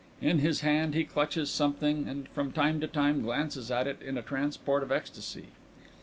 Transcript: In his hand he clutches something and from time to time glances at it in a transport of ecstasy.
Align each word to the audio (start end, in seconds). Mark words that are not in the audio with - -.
In 0.19 0.39
his 0.39 0.61
hand 0.61 0.95
he 0.95 1.03
clutches 1.03 1.51
something 1.51 2.07
and 2.07 2.27
from 2.29 2.51
time 2.51 2.79
to 2.81 2.87
time 2.87 3.21
glances 3.21 3.69
at 3.69 3.85
it 3.85 4.01
in 4.01 4.17
a 4.17 4.23
transport 4.23 4.81
of 4.81 4.91
ecstasy. 4.91 5.49